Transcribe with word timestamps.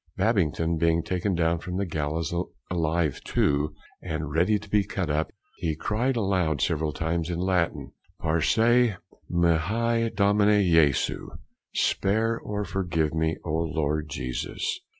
Babington 0.17 0.79
being 0.79 1.03
taken 1.03 1.35
down 1.35 1.59
from 1.59 1.77
the 1.77 1.85
gallows 1.85 2.33
alive 2.71 3.21
too, 3.23 3.75
and 4.01 4.31
ready 4.31 4.57
to 4.57 4.67
be 4.67 4.83
cut 4.83 5.11
up, 5.11 5.31
he 5.57 5.75
cried 5.75 6.15
aloud 6.15 6.59
several 6.59 6.91
times 6.91 7.29
in 7.29 7.37
Latin. 7.37 7.91
Parce 8.17 8.57
mihi 8.57 10.09
Domine 10.09 10.63
Jesu, 10.63 11.27
spare 11.75 12.39
or 12.39 12.65
forgive 12.65 13.13
me 13.13 13.37
O 13.45 13.51
Lord 13.53 14.09
Jesus! 14.09 14.79